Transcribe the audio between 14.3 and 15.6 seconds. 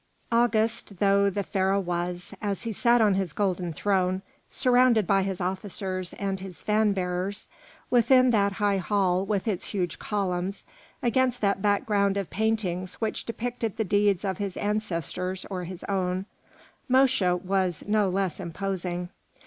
his ancestors